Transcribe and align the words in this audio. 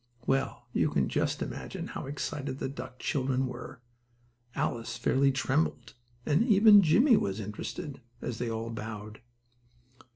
Well, 0.25 0.65
you 0.73 0.89
can 0.89 1.09
just 1.09 1.43
imagine 1.43 1.89
how 1.89 2.07
excited 2.07 2.57
the 2.57 2.67
duck 2.67 2.97
children 2.97 3.45
were. 3.45 3.83
Alice 4.55 4.97
fairly 4.97 5.31
trembled, 5.31 5.93
and 6.25 6.41
even 6.43 6.81
Jimmie 6.81 7.17
was 7.17 7.39
interested, 7.39 8.01
as 8.19 8.39
they 8.39 8.49
all 8.49 8.71
bowed. 8.71 9.21